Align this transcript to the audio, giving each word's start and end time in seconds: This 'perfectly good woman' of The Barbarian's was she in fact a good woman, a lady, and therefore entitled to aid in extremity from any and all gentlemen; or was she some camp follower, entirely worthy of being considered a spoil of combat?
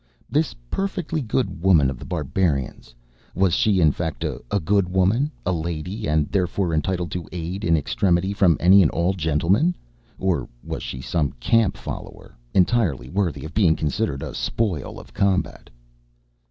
This 0.31 0.55
'perfectly 0.71 1.21
good 1.21 1.61
woman' 1.61 1.91
of 1.91 1.99
The 1.99 2.05
Barbarian's 2.09 2.95
was 3.35 3.53
she 3.53 3.79
in 3.79 3.91
fact 3.91 4.23
a 4.23 4.41
good 4.59 4.89
woman, 4.89 5.29
a 5.45 5.51
lady, 5.51 6.07
and 6.07 6.27
therefore 6.31 6.73
entitled 6.73 7.11
to 7.11 7.29
aid 7.31 7.63
in 7.63 7.77
extremity 7.77 8.33
from 8.33 8.57
any 8.59 8.81
and 8.81 8.89
all 8.89 9.13
gentlemen; 9.13 9.75
or 10.17 10.49
was 10.63 10.81
she 10.81 11.01
some 11.01 11.33
camp 11.33 11.77
follower, 11.77 12.35
entirely 12.55 13.09
worthy 13.11 13.45
of 13.45 13.53
being 13.53 13.75
considered 13.75 14.23
a 14.23 14.33
spoil 14.33 14.99
of 14.99 15.13
combat? 15.13 15.69